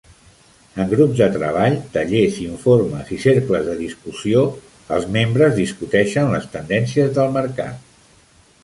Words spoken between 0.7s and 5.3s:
En grups de treball, tallers, informes i cercles de discussió, els